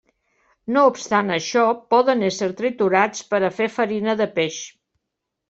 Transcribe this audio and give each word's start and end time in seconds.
No 0.77 0.85
obstant 0.91 1.29
això, 1.35 1.65
poden 1.95 2.23
ésser 2.31 2.49
triturats 2.63 3.27
per 3.35 3.43
a 3.45 3.53
fer 3.61 3.69
farina 3.77 4.19
de 4.25 4.31
peix. 4.41 4.61